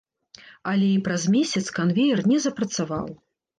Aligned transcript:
Але 0.71 0.87
і 0.93 1.03
праз 1.09 1.27
месяц 1.35 1.63
канвеер 1.77 2.25
не 2.35 2.43
запрацаваў. 2.49 3.07